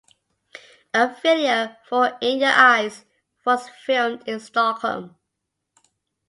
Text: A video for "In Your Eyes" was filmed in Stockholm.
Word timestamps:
A 0.95 1.13
video 1.21 1.75
for 1.85 2.17
"In 2.21 2.39
Your 2.39 2.49
Eyes" 2.49 3.05
was 3.45 3.69
filmed 3.69 4.27
in 4.27 4.39
Stockholm. 4.39 5.15